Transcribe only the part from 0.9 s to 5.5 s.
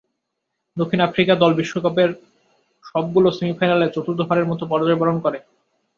Africa দল বিশ্বকাপের সবগুলো সেমি-ফাইনালে চতুর্থবারের মতো পরাজয়বরণ করে।